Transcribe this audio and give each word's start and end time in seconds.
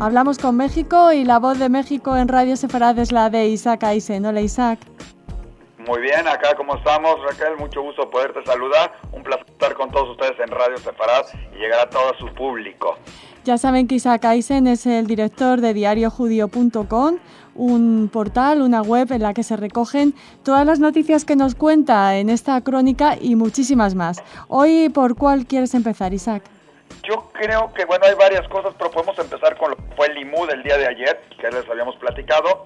Hablamos 0.00 0.38
con 0.38 0.56
México 0.56 1.12
y 1.12 1.26
la 1.26 1.38
voz 1.38 1.58
de 1.58 1.68
México 1.68 2.16
en 2.16 2.26
Radio 2.26 2.56
Sefarad 2.56 2.98
es 2.98 3.12
la 3.12 3.28
de 3.28 3.48
Isaac 3.48 3.84
Aisen. 3.84 4.24
Hola 4.24 4.40
Isaac. 4.40 4.78
Muy 5.86 6.00
bien, 6.00 6.26
acá 6.26 6.54
como 6.56 6.74
estamos, 6.76 7.16
Raquel, 7.22 7.58
mucho 7.58 7.82
gusto 7.82 8.08
poderte 8.08 8.42
saludar. 8.46 8.92
Un 9.12 9.22
placer 9.22 9.44
estar 9.50 9.74
con 9.74 9.90
todos 9.90 10.08
ustedes 10.08 10.40
en 10.40 10.48
Radio 10.48 10.78
Sefarad 10.78 11.26
y 11.54 11.58
llegar 11.58 11.80
a 11.80 11.90
todo 11.90 12.14
su 12.18 12.34
público. 12.34 12.96
Ya 13.44 13.58
saben 13.58 13.86
que 13.86 13.96
Isaac 13.96 14.24
Eisen 14.24 14.68
es 14.68 14.86
el 14.86 15.06
director 15.06 15.60
de 15.60 15.74
diariojudío.com, 15.74 17.18
un 17.54 18.08
portal, 18.10 18.62
una 18.62 18.80
web 18.80 19.12
en 19.12 19.20
la 19.20 19.34
que 19.34 19.42
se 19.42 19.58
recogen 19.58 20.14
todas 20.42 20.64
las 20.64 20.80
noticias 20.80 21.26
que 21.26 21.36
nos 21.36 21.54
cuenta 21.54 22.16
en 22.16 22.30
esta 22.30 22.58
crónica 22.62 23.18
y 23.20 23.36
muchísimas 23.36 23.94
más. 23.94 24.22
Hoy, 24.48 24.88
¿por 24.88 25.14
cuál 25.14 25.44
quieres 25.44 25.74
empezar, 25.74 26.14
Isaac? 26.14 26.42
Yo 27.02 27.30
creo 27.32 27.72
que, 27.74 27.84
bueno, 27.84 28.06
hay 28.06 28.14
varias 28.14 28.46
cosas, 28.48 28.74
pero 28.78 28.90
podemos 28.90 29.18
empezar 29.18 29.56
con 29.56 29.70
lo 29.70 29.76
que 29.76 29.94
fue 29.96 30.06
el 30.08 30.14
limú 30.14 30.46
del 30.46 30.62
día 30.62 30.76
de 30.76 30.86
ayer, 30.86 31.20
que 31.40 31.50
les 31.50 31.68
habíamos 31.68 31.96
platicado. 31.96 32.64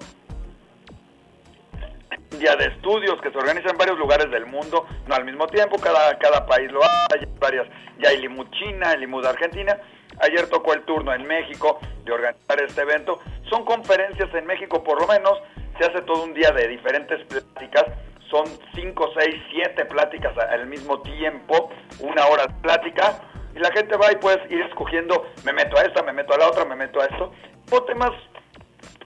Día 2.31 2.57
de 2.57 2.67
estudios 2.67 3.21
que 3.21 3.31
se 3.31 3.39
organiza 3.39 3.71
en 3.71 3.79
varios 3.79 3.97
lugares 3.97 4.31
del 4.31 4.47
mundo, 4.47 4.87
no 5.07 5.15
al 5.15 5.25
mismo 5.25 5.47
tiempo, 5.47 5.79
cada, 5.79 6.19
cada 6.19 6.45
país 6.47 6.71
lo 6.73 6.83
hace, 6.83 7.29
varias, 7.39 7.67
ya 7.99 8.09
hay 8.09 8.19
limú 8.19 8.45
China, 8.51 8.93
el 8.93 9.01
limú 9.01 9.21
de 9.21 9.29
Argentina, 9.29 9.79
Ayer 10.21 10.49
tocó 10.49 10.75
el 10.75 10.83
turno 10.83 11.13
en 11.13 11.27
México 11.27 11.81
de 12.05 12.13
organizar 12.13 12.61
este 12.63 12.83
evento. 12.83 13.21
Son 13.51 13.65
conferencias 13.65 14.33
en 14.35 14.47
México, 14.47 14.83
por 14.85 15.01
lo 15.01 15.07
menos. 15.07 15.41
Se 15.79 15.87
hace 15.87 16.03
todo 16.03 16.23
un 16.23 16.35
día 16.35 16.51
de 16.53 16.69
diferentes 16.69 17.25
pláticas. 17.27 17.85
Son 18.31 18.45
5, 18.75 19.11
6, 19.19 19.35
7 19.51 19.85
pláticas 19.87 20.37
al 20.39 20.67
mismo 20.67 21.01
tiempo, 21.03 21.71
una 22.01 22.27
hora 22.27 22.47
de 22.47 22.55
plática. 22.63 23.21
Y 23.55 23.59
la 23.59 23.71
gente 23.71 23.97
va 23.97 24.11
y 24.13 24.17
puedes 24.17 24.51
ir 24.51 24.61
escogiendo, 24.63 25.27
me 25.45 25.53
meto 25.53 25.79
a 25.79 25.83
esta, 25.83 26.03
me 26.03 26.13
meto 26.13 26.35
a 26.35 26.39
la 26.39 26.49
otra, 26.49 26.65
me 26.65 26.75
meto 26.75 27.01
a 27.01 27.05
esto. 27.05 27.33
O 27.71 27.83
temas 27.85 28.11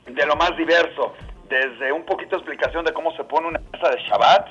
de 0.06 0.26
lo 0.26 0.36
más 0.36 0.56
diverso, 0.56 1.14
desde 1.48 1.92
un 1.92 2.04
poquito 2.04 2.30
de 2.30 2.42
explicación 2.42 2.84
de 2.84 2.92
cómo 2.92 3.14
se 3.16 3.24
pone 3.24 3.48
una 3.48 3.60
mesa 3.72 3.90
de 3.90 4.02
Shabbat, 4.02 4.48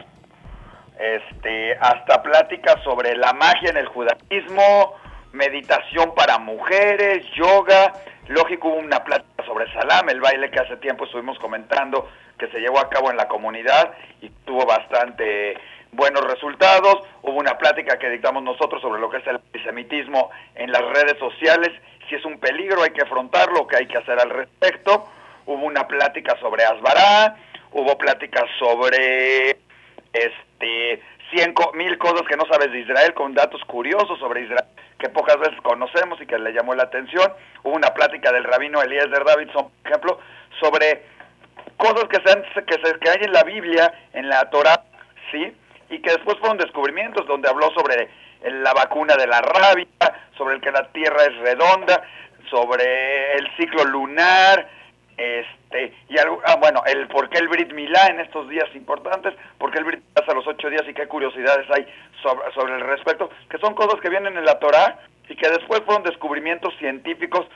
este, 1.00 1.78
hasta 1.80 2.22
pláticas 2.24 2.84
sobre 2.84 3.16
la 3.16 3.34
magia 3.34 3.70
en 3.70 3.78
el 3.78 3.88
judaísmo, 3.88 4.96
meditación 5.32 6.14
para 6.16 6.38
mujeres, 6.40 7.26
yoga, 7.36 7.94
lógico 8.28 8.70
hubo 8.70 8.78
una 8.78 9.04
plática 9.04 9.46
sobre 9.46 9.72
Salam, 9.74 10.10
el 10.10 10.22
baile 10.22 10.50
que 10.50 10.60
hace 10.60 10.78
tiempo 10.78 11.06
estuvimos 11.06 11.38
comentando 11.40 12.10
que 12.38 12.48
se 12.48 12.60
llevó 12.60 12.80
a 12.80 12.90
cabo 12.90 13.12
en 13.12 13.18
la 13.18 13.28
comunidad 13.28 13.94
y 14.22 14.30
tuvo 14.46 14.66
bastante 14.66 15.58
buenos 15.92 16.24
resultados, 16.24 16.98
hubo 17.22 17.38
una 17.38 17.58
plática 17.58 17.98
que 17.98 18.10
dictamos 18.10 18.44
nosotros 18.44 18.82
sobre 18.82 19.02
lo 19.02 19.10
que 19.10 19.18
es 19.18 19.28
el 19.28 19.38
antisemitismo 19.38 20.30
en 20.56 20.72
las 20.72 20.82
redes 20.82 21.18
sociales, 21.20 21.72
si 22.10 22.16
es 22.16 22.26
un 22.26 22.40
peligro 22.40 22.84
hay 22.84 22.92
que 22.92 23.02
afrontarlo, 23.02 23.68
qué 23.68 23.78
hay 23.78 23.88
que 23.88 23.98
hacer 23.98 24.20
al 24.20 24.30
respecto, 24.30 25.06
hubo 25.46 25.66
una 25.66 25.88
plática 25.88 26.38
sobre 26.40 26.64
Asbará, 26.64 27.36
hubo 27.72 27.98
pláticas 27.98 28.46
sobre 28.60 29.58
este 30.14 31.02
cien 31.32 31.54
mil 31.74 31.98
cosas 31.98 32.22
que 32.28 32.38
no 32.38 32.46
sabes 32.46 32.72
de 32.72 32.80
Israel 32.80 33.14
con 33.14 33.34
datos 33.34 33.62
curiosos 33.66 34.18
sobre 34.20 34.44
Israel 34.44 34.66
que 34.98 35.10
pocas 35.10 35.38
veces 35.38 35.60
conocemos 35.62 36.20
y 36.22 36.26
que 36.26 36.40
le 36.40 36.54
llamó 36.54 36.74
la 36.74 36.84
atención. 36.84 37.32
Hubo 37.64 37.76
una 37.76 37.94
plática 37.94 38.32
del 38.32 38.44
rabino 38.44 38.82
Eliezer 38.82 39.24
Davidson, 39.24 39.70
por 39.70 39.92
ejemplo, 39.92 40.20
sobre 40.60 41.04
cosas 41.78 42.06
que, 42.06 42.18
se, 42.18 42.64
que, 42.66 42.74
se, 42.84 43.00
que 43.00 43.10
hay 43.10 43.20
en 43.22 43.32
la 43.32 43.44
Biblia, 43.44 43.94
en 44.14 44.28
la 44.28 44.50
Torah, 44.50 44.84
¿sí? 45.32 45.54
Y 45.90 46.00
que 46.00 46.12
después 46.12 46.38
fueron 46.40 46.58
descubrimientos 46.58 47.26
donde 47.28 47.50
habló 47.50 47.72
sobre 47.72 48.10
la 48.44 48.74
vacuna 48.74 49.16
de 49.16 49.28
la 49.28 49.42
rabia, 49.42 49.88
sobre 50.38 50.56
el 50.56 50.62
que 50.62 50.72
la 50.72 50.88
Tierra 50.92 51.24
es 51.24 51.36
redonda, 51.38 52.04
sobre 52.50 53.34
el 53.34 53.48
ciclo 53.58 53.84
lunar, 53.86 54.70
este 55.18 55.94
y 56.10 56.18
algo, 56.20 56.40
ah, 56.46 56.56
bueno, 56.58 56.84
el 56.86 57.08
por 57.08 57.30
qué 57.30 57.40
el 57.40 57.50
Brit 57.50 57.74
Milá 57.74 58.08
en 58.08 58.20
estos 58.20 58.48
días 58.50 58.68
importantes, 58.76 59.34
por 59.58 59.72
qué 59.72 59.80
el 59.80 59.86
Brit 59.86 60.04
pasa 60.14 60.34
los 60.34 60.46
ocho 60.48 60.70
días 60.70 60.84
y 60.88 60.94
qué 60.94 61.08
curiosidades 61.08 61.68
hay 61.72 61.88
sobre, 62.22 62.52
sobre 62.54 62.76
el 62.76 62.82
respecto, 62.82 63.30
que 63.50 63.58
son 63.58 63.74
cosas 63.74 64.00
que 64.00 64.10
vienen 64.10 64.38
en 64.38 64.46
la 64.46 64.60
Torah 64.60 65.00
y 65.28 65.36
que 65.36 65.50
después 65.50 65.82
fueron 65.86 66.04
descubrimientos 66.04 66.74
científicos, 66.78 67.48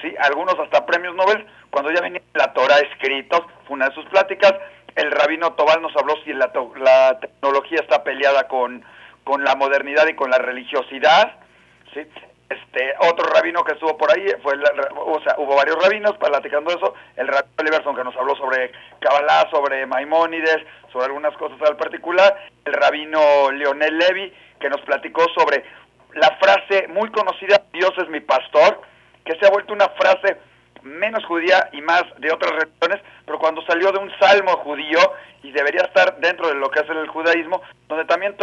sí, 0.00 0.14
algunos 0.20 0.58
hasta 0.58 0.86
premios 0.86 1.14
Nobel, 1.14 1.46
cuando 1.70 1.92
ya 1.92 2.00
venía 2.00 2.22
la 2.34 2.52
Torah 2.52 2.78
escritos, 2.78 3.42
fue 3.66 3.74
una 3.76 3.88
de 3.88 3.94
sus 3.94 4.06
pláticas, 4.06 4.54
el 4.96 5.10
rabino 5.10 5.52
Tobal 5.52 5.82
nos 5.82 5.96
habló 5.96 6.14
si 6.24 6.32
la, 6.32 6.50
la 6.76 7.18
tecnología 7.20 7.80
está 7.80 8.02
peleada 8.04 8.48
con, 8.48 8.84
con 9.24 9.44
la 9.44 9.54
modernidad 9.54 10.06
y 10.08 10.14
con 10.14 10.30
la 10.30 10.38
religiosidad, 10.38 11.36
¿sí? 11.94 12.00
Este, 12.48 12.94
otro 12.98 13.28
rabino 13.32 13.62
que 13.62 13.74
estuvo 13.74 13.96
por 13.96 14.10
ahí, 14.10 14.26
fue 14.42 14.54
o 14.96 15.20
sea, 15.22 15.36
hubo 15.38 15.54
varios 15.54 15.80
rabinos 15.80 16.16
platicando 16.18 16.70
eso, 16.70 16.94
el 17.14 17.28
rabino 17.28 17.52
Oliverson 17.60 17.94
que 17.94 18.02
nos 18.02 18.16
habló 18.16 18.34
sobre 18.34 18.72
Kabbalah, 18.98 19.48
sobre 19.52 19.86
Maimónides, 19.86 20.58
sobre 20.92 21.06
algunas 21.06 21.36
cosas 21.36 21.62
al 21.62 21.76
particular, 21.76 22.36
el 22.64 22.72
rabino 22.72 23.52
Leonel 23.52 23.96
Levy 23.96 24.32
que 24.58 24.68
nos 24.68 24.80
platicó 24.80 25.24
sobre 25.32 25.64
la 26.14 26.36
frase 26.40 26.88
muy 26.88 27.10
conocida, 27.10 27.62
Dios 27.72 27.92
es 27.98 28.08
mi 28.08 28.20
pastor, 28.20 28.80
que 29.24 29.38
se 29.38 29.46
ha 29.46 29.50
vuelto 29.50 29.72
una 29.72 29.88
frase 29.90 30.38
menos 30.82 31.24
judía 31.24 31.68
y 31.72 31.80
más 31.80 32.04
de 32.18 32.32
otras 32.32 32.52
religiones, 32.52 33.00
pero 33.24 33.38
cuando 33.38 33.62
salió 33.62 33.92
de 33.92 33.98
un 33.98 34.10
salmo 34.18 34.52
judío 34.58 34.98
y 35.42 35.52
debería 35.52 35.82
estar 35.82 36.18
dentro 36.20 36.48
de 36.48 36.54
lo 36.54 36.70
que 36.70 36.80
es 36.80 36.88
el 36.88 37.08
judaísmo, 37.08 37.62
donde 37.88 38.04
también 38.04 38.36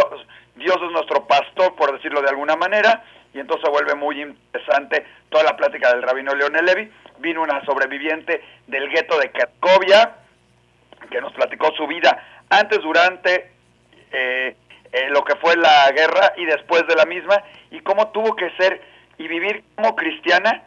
Dios 0.55 0.75
es 0.75 0.91
nuestro 0.91 1.25
pastor, 1.27 1.75
por 1.75 1.93
decirlo 1.93 2.21
de 2.21 2.29
alguna 2.29 2.55
manera, 2.55 3.03
y 3.33 3.39
entonces 3.39 3.69
vuelve 3.69 3.95
muy 3.95 4.21
interesante 4.21 5.05
toda 5.29 5.43
la 5.43 5.55
plática 5.55 5.91
del 5.93 6.01
rabino 6.01 6.33
Leonel 6.33 6.65
Levy. 6.65 6.91
Vino 7.19 7.43
una 7.43 7.63
sobreviviente 7.65 8.43
del 8.67 8.89
gueto 8.89 9.17
de 9.19 9.31
Cracovia 9.31 10.15
que 11.11 11.21
nos 11.21 11.33
platicó 11.33 11.71
su 11.75 11.87
vida 11.87 12.23
antes, 12.49 12.81
durante 12.81 13.51
eh, 14.11 14.55
eh, 14.91 15.09
lo 15.09 15.23
que 15.23 15.35
fue 15.35 15.55
la 15.55 15.91
guerra 15.91 16.33
y 16.37 16.45
después 16.45 16.87
de 16.87 16.95
la 16.95 17.05
misma 17.05 17.43
y 17.71 17.79
cómo 17.81 18.09
tuvo 18.09 18.35
que 18.35 18.49
ser 18.51 18.81
y 19.17 19.27
vivir 19.27 19.63
como 19.75 19.95
cristiana 19.95 20.63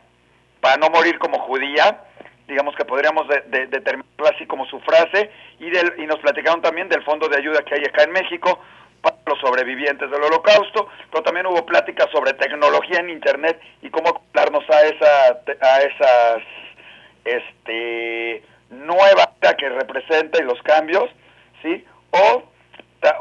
para 0.60 0.76
no 0.76 0.90
morir 0.90 1.18
como 1.18 1.38
judía 1.40 2.04
digamos 2.50 2.74
que 2.74 2.84
podríamos 2.84 3.28
determinarlo 3.28 4.26
así 4.26 4.44
como 4.44 4.66
su 4.66 4.80
frase, 4.80 5.30
y, 5.60 5.70
del, 5.70 5.94
y 5.98 6.06
nos 6.06 6.18
platicaron 6.18 6.60
también 6.60 6.88
del 6.88 7.04
fondo 7.04 7.28
de 7.28 7.36
ayuda 7.36 7.62
que 7.62 7.76
hay 7.76 7.84
acá 7.84 8.02
en 8.02 8.10
México, 8.10 8.58
para 9.00 9.16
los 9.26 9.38
sobrevivientes 9.38 10.10
del 10.10 10.22
holocausto, 10.22 10.88
pero 11.10 11.22
también 11.22 11.46
hubo 11.46 11.64
pláticas 11.64 12.10
sobre 12.10 12.34
tecnología 12.34 13.00
en 13.00 13.10
internet 13.10 13.60
y 13.82 13.88
cómo 13.90 14.10
acoplarnos 14.10 14.68
a 14.68 14.82
esa 14.82 15.40
a 15.60 15.80
esas 15.80 16.42
este 17.24 18.42
nueva 18.70 19.30
que 19.58 19.68
representa 19.68 20.40
y 20.40 20.44
los 20.44 20.60
cambios, 20.62 21.08
¿sí? 21.62 21.84
O 22.10 22.42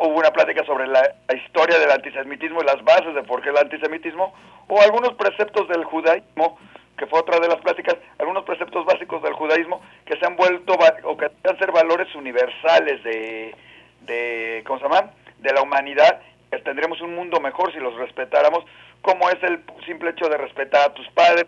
hubo 0.02 0.18
una 0.20 0.32
plática 0.32 0.66
sobre 0.66 0.88
la, 0.88 1.16
historia 1.34 1.80
del 1.80 1.92
antisemitismo 1.92 2.62
y 2.62 2.66
las 2.66 2.84
bases 2.84 3.16
de 3.16 3.24
por 3.24 3.42
qué 3.42 3.50
el 3.50 3.58
antisemitismo, 3.58 4.34
o 4.68 4.82
algunos 4.82 5.14
preceptos 5.14 5.68
del 5.70 5.86
judaísmo, 5.86 6.60
que 7.00 7.08
fue 7.08 7.20
otra 7.20 7.40
de 7.40 7.48
las 7.48 7.62
pláticas, 7.62 7.96
algunos 8.18 8.44
preceptos 8.44 8.86
básicos 8.86 9.24
del 9.24 9.32
judaísmo 9.32 9.82
que 10.06 10.18
se 10.18 10.26
han 10.26 10.36
vuelto 10.36 10.74
o 11.04 11.18
que 11.18 11.32
han 11.46 11.58
ser 11.58 11.72
valores 11.72 12.14
universales 12.14 13.02
de, 13.06 13.56
de 14.02 14.64
¿cómo 14.68 14.80
se 14.80 14.84
llaman? 14.84 15.12
de 15.38 15.54
la 15.54 15.62
humanidad, 15.62 16.22
que 16.52 16.58
tendremos 16.60 17.00
un 17.00 17.16
mundo 17.16 17.40
mejor 17.40 17.72
si 17.72 17.80
los 17.80 17.96
respetáramos, 17.96 18.66
como 19.02 19.30
es 19.30 19.42
el 19.44 19.62
simple 19.86 20.10
hecho 20.10 20.28
de 20.28 20.38
respetar 20.38 20.90
a 20.90 20.94
tus 20.94 21.08
padres, 21.12 21.46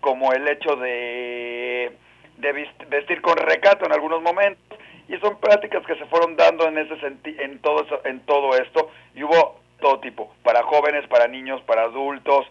como 0.00 0.32
el 0.32 0.46
hecho 0.46 0.76
de, 0.76 1.90
de 2.36 2.52
vestir 2.88 3.20
con 3.22 3.36
recato 3.36 3.84
en 3.84 3.92
algunos 3.92 4.22
momentos, 4.22 4.78
y 5.08 5.18
son 5.18 5.40
prácticas 5.40 5.84
que 5.84 5.96
se 5.96 6.06
fueron 6.06 6.36
dando 6.36 6.68
en 6.68 6.78
ese 6.78 6.94
en 7.24 7.58
todo 7.58 7.84
en 8.04 8.20
todo 8.20 8.56
esto, 8.56 8.88
y 9.16 9.24
hubo 9.24 9.60
todo 9.80 9.98
tipo, 9.98 10.32
para 10.44 10.62
jóvenes, 10.62 11.08
para 11.08 11.26
niños, 11.26 11.60
para 11.62 11.82
adultos, 11.82 12.46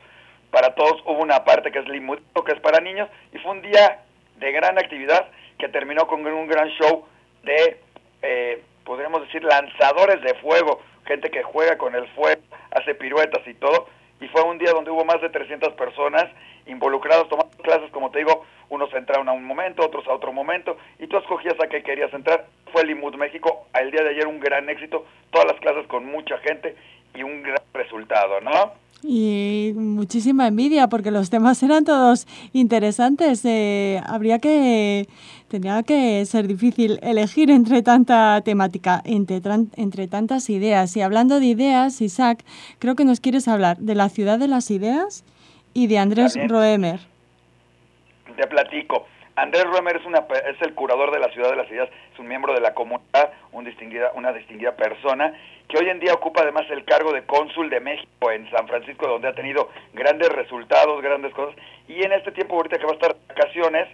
para 0.52 0.76
todos 0.76 1.02
hubo 1.06 1.20
una 1.20 1.44
parte 1.44 1.72
que 1.72 1.80
es 1.80 1.88
limuto, 1.88 2.44
que 2.44 2.52
es 2.52 2.60
para 2.60 2.80
niños, 2.80 3.10
y 3.34 3.38
fue 3.40 3.52
un 3.52 3.62
día 3.62 4.02
de 4.38 4.52
gran 4.52 4.78
actividad 4.78 5.28
que 5.58 5.70
terminó 5.70 6.08
con 6.08 6.26
un 6.26 6.48
gran 6.48 6.70
show 6.70 7.06
de 7.44 7.80
eh, 8.22 8.62
podríamos 8.84 9.22
decir, 9.22 9.44
lanzadores 9.44 10.22
de 10.22 10.34
fuego, 10.36 10.82
gente 11.06 11.30
que 11.30 11.44
juega 11.44 11.78
con 11.78 11.96
el 11.96 12.08
fuego, 12.10 12.42
hace 12.72 12.96
piruetas 12.96 13.46
y 13.48 13.54
todo. 13.54 13.88
Y 14.20 14.28
fue 14.28 14.44
un 14.44 14.58
día 14.58 14.72
donde 14.72 14.92
hubo 14.92 15.04
más 15.04 15.22
de 15.22 15.30
300 15.30 15.74
personas 15.74 16.26
involucradas 16.68 17.28
tomando 17.28 17.58
clases, 17.58 17.90
como 17.92 18.12
te 18.12 18.20
digo, 18.20 18.46
unos 18.70 18.94
entraron 18.94 19.28
a 19.30 19.32
un 19.32 19.44
momento, 19.44 19.84
otros 19.84 20.08
a 20.08 20.14
otro 20.14 20.32
momento, 20.32 20.78
y 21.00 21.08
tú 21.08 21.18
escogías 21.18 21.60
a 21.60 21.68
qué 21.68 21.82
querías 21.82 22.14
entrar. 22.14 22.46
Fue 22.72 22.84
el 22.84 22.92
Imud 22.92 23.16
México, 23.16 23.66
el 23.80 23.92
día 23.92 24.04
de 24.04 24.10
ayer 24.12 24.28
un 24.28 24.40
gran 24.40 24.70
éxito, 24.70 25.06
todas 25.32 25.48
las 25.48 25.60
clases 25.60 25.88
con 25.88 26.06
mucha 26.06 26.38
gente 26.40 26.76
y 27.16 27.24
un 27.24 27.42
gran 27.42 27.64
resultado, 27.74 28.40
¿no? 28.42 28.74
Y 29.04 29.74
muchísima 29.76 30.48
envidia 30.48 30.88
porque 30.88 31.10
los 31.10 31.30
temas 31.30 31.62
eran 31.64 31.86
todos 31.86 32.28
interesantes. 32.54 33.44
Eh, 33.46 34.00
habría 34.06 34.40
que, 34.40 35.08
tendría 35.48 35.82
que 35.84 36.24
ser 36.26 36.48
difícil 36.48 37.00
elegir 37.02 37.50
entre 37.50 37.82
tanta 37.82 38.42
temática, 38.42 39.02
entre, 39.04 39.42
entre 39.76 40.08
tantas 40.08 40.50
ideas. 40.50 40.96
Y 40.96 41.02
hablando 41.02 41.40
de 41.40 41.48
ideas, 41.48 42.00
Isaac, 42.02 42.44
creo 42.78 42.96
que 42.96 43.06
nos 43.06 43.20
quieres 43.20 43.48
hablar 43.48 43.78
de 43.78 43.96
la 43.96 44.10
ciudad 44.10 44.38
de 44.38 44.48
las 44.48 44.70
ideas 44.70 45.24
y 45.74 45.88
de 45.88 45.98
Andrés 45.98 46.38
Roemer. 46.48 47.00
Te 48.36 48.48
platico. 48.48 49.06
Andrés 49.36 49.64
Roemer 49.66 49.98
es, 49.98 50.06
una, 50.06 50.26
es 50.50 50.62
el 50.62 50.74
curador 50.74 51.12
de 51.12 51.20
la 51.20 51.30
Ciudad 51.30 51.50
de 51.50 51.56
las 51.56 51.70
Ideas, 51.70 51.90
es 52.14 52.20
un 52.20 52.28
miembro 52.28 52.54
de 52.54 52.62
la 52.62 52.74
comunidad, 52.74 53.32
un 53.52 53.64
distinguida, 53.64 54.12
una 54.14 54.34
distinguida 54.34 54.76
persona, 54.76 55.34
que 55.68 55.78
hoy 55.78 55.90
en 55.90 56.00
día 56.00 56.14
ocupa 56.14 56.42
además 56.42 56.66
el 56.70 56.84
cargo 56.84 57.14
de 57.14 57.24
cónsul 57.24 57.70
de 57.70 57.80
México 57.80 58.32
en 58.32 58.50
San 58.52 58.68
Francisco, 58.68 59.08
donde 59.08 59.30
ha 59.30 59.34
tenido 59.34 59.70
grandes 59.94 60.30
resultados, 60.30 61.02
grandes 61.02 61.34
cosas, 61.34 61.56
y 61.88 62.04
en 62.04 62.12
este 62.12 62.32
tiempo 62.32 62.56
ahorita 62.56 62.78
que 62.78 62.86
va 62.86 62.92
a 62.92 62.96
estar 62.96 63.16
vacaciones, 63.30 63.88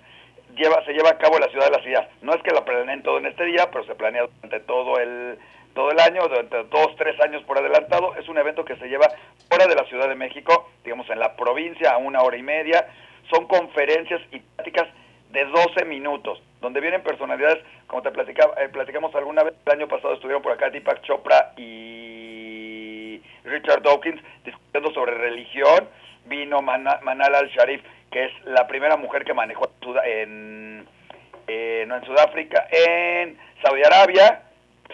lleva, 0.56 0.84
se 0.86 0.94
lleva 0.94 1.12
a 1.12 1.18
cabo 1.18 1.38
la 1.38 1.50
Ciudad 1.50 1.66
de 1.66 1.78
las 1.78 1.86
Ideas. 1.86 2.08
No 2.22 2.34
es 2.34 2.42
que 2.42 2.52
lo 2.52 2.66
planeen 2.66 3.04
todo 3.04 3.20
en 3.20 3.28
este 3.28 3.46
día, 3.46 3.70
pero 3.72 3.86
se 3.86 3.96
planea 3.96 4.24
durante 4.24 4.60
todo 4.62 5.00
el 5.00 5.38
todo 5.74 5.92
el 5.92 6.00
año, 6.00 6.28
durante 6.28 6.64
dos, 6.64 6.96
tres 6.98 7.22
años 7.22 7.44
por 7.44 7.60
adelantado. 7.60 8.16
Es 8.16 8.28
un 8.28 8.40
evento 8.40 8.66
que 8.66 8.76
se 8.78 8.88
lleva 8.88 9.10
fuera 9.48 9.68
de 9.68 9.76
la 9.76 9.84
Ciudad 9.84 10.10
de 10.10 10.16
México, 10.16 10.72
digamos 10.84 11.08
en 11.12 11.20
la 11.20 11.36
provincia, 11.36 11.92
a 11.92 11.98
una 11.98 12.24
hora 12.24 12.36
y 12.36 12.42
media. 12.42 12.88
Son 13.30 13.48
conferencias 13.48 14.20
y 14.32 14.40
pláticas 14.40 14.88
de 15.32 15.46
12 15.46 15.86
minutos, 15.86 16.42
donde 16.62 16.82
vienen 16.82 17.02
personalidades, 17.02 17.64
como 17.88 18.02
te 18.02 18.12
platicaba, 18.12 18.54
eh, 18.62 18.70
platicamos 18.70 19.14
alguna 19.16 19.44
vez, 19.44 19.54
el 19.66 19.72
año 19.74 19.88
pasado 19.88 20.14
estuvieron 20.14 20.42
por 20.42 20.54
acá 20.54 20.70
Deepak 20.70 21.02
Chopra 21.02 21.54
y 21.58 23.22
Richard 23.44 23.82
Dawkins 23.82 24.22
discutiendo 24.44 24.92
sobre 24.94 25.14
religión, 25.16 25.88
vino 26.26 26.62
Manal 26.62 27.36
al-Sharif, 27.36 27.82
que 28.12 28.26
es 28.26 28.32
la 28.46 28.68
primera 28.68 28.98
mujer 28.98 29.24
que 29.26 29.34
manejó 29.34 29.70
en, 30.06 30.86
eh, 31.48 31.86
no 31.88 31.96
en 31.96 32.06
Sudáfrica, 32.06 32.68
en 32.72 33.38
Saudi 33.62 33.84
Arabia, 33.84 34.44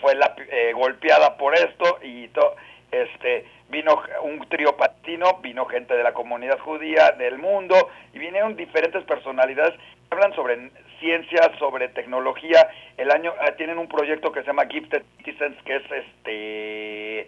fue 0.02 0.16
la, 0.16 0.36
eh, 0.52 0.74
golpeada 0.74 1.38
por 1.38 1.56
esto 1.56 2.00
y 2.02 2.28
to, 2.30 2.56
este 2.92 3.46
vino 3.70 4.02
un 4.22 4.48
trío 4.50 4.78
patino, 4.78 5.40
vino 5.42 5.66
gente 5.66 5.96
de 5.96 6.04
la 6.04 6.14
comunidad 6.14 6.60
judía 6.60 7.12
del 7.12 7.40
mundo 7.40 7.90
y 8.14 8.20
vinieron 8.20 8.56
diferentes 8.56 9.04
personalidades 9.04 9.74
hablan 10.14 10.34
sobre 10.36 10.72
ciencia, 11.00 11.52
sobre 11.60 11.90
tecnología. 11.90 12.70
El 12.98 13.12
año 13.12 13.34
ah, 13.40 13.52
tienen 13.58 13.78
un 13.78 13.88
proyecto 13.88 14.32
que 14.32 14.42
se 14.42 14.48
llama 14.48 14.68
Gifted 14.68 15.04
Citizens 15.18 15.58
que 15.64 15.76
es 15.76 15.84
este 15.92 17.28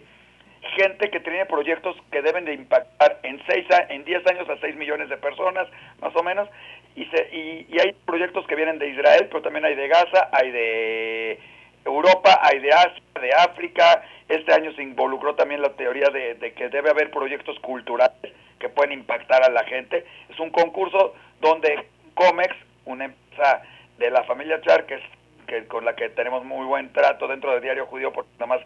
gente 0.76 1.10
que 1.10 1.20
tiene 1.20 1.46
proyectos 1.46 1.96
que 2.10 2.22
deben 2.22 2.44
de 2.44 2.54
impactar 2.54 3.20
en 3.22 3.40
seis 3.46 3.64
en 3.88 4.04
10 4.04 4.26
años 4.26 4.48
a 4.48 4.58
6 4.58 4.74
millones 4.76 5.08
de 5.08 5.16
personas, 5.16 5.68
más 6.00 6.14
o 6.16 6.22
menos, 6.24 6.48
y, 6.96 7.04
se, 7.06 7.28
y, 7.32 7.66
y 7.70 7.80
hay 7.80 7.92
proyectos 8.04 8.46
que 8.46 8.56
vienen 8.56 8.78
de 8.78 8.88
Israel, 8.88 9.26
pero 9.28 9.42
también 9.42 9.64
hay 9.64 9.76
de 9.76 9.86
Gaza, 9.86 10.28
hay 10.32 10.50
de 10.50 11.38
Europa, 11.86 12.40
hay 12.42 12.58
de 12.58 12.72
Asia, 12.72 13.02
de 13.20 13.32
África. 13.32 14.02
Este 14.28 14.52
año 14.52 14.72
se 14.72 14.82
involucró 14.82 15.34
también 15.34 15.62
la 15.62 15.70
teoría 15.70 16.08
de, 16.10 16.52
que 16.52 16.68
debe 16.68 16.90
haber 16.90 17.10
proyectos 17.10 17.58
culturales 17.60 18.32
que 18.58 18.68
pueden 18.68 18.92
impactar 18.92 19.42
a 19.44 19.50
la 19.50 19.64
gente. 19.64 20.04
Es 20.28 20.38
un 20.40 20.50
concurso 20.50 21.14
donde 21.40 21.86
Comex, 22.14 22.54
una 22.86 23.06
empresa 23.06 23.62
de 23.98 24.10
la 24.10 24.24
familia 24.24 24.60
Char, 24.62 24.86
que 24.86 24.94
es 24.94 25.02
que, 25.46 25.66
con 25.66 25.84
la 25.84 25.94
que 25.94 26.08
tenemos 26.10 26.44
muy 26.44 26.66
buen 26.66 26.92
trato 26.92 27.28
dentro 27.28 27.52
del 27.52 27.62
Diario 27.62 27.86
Judío, 27.86 28.12
porque 28.12 28.30
nada 28.38 28.46
más 28.46 28.60